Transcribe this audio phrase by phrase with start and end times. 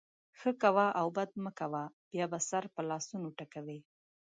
[0.39, 3.79] ښه کوه او بد مه کوه؛ بیا به سر په لاسونو ټکوې.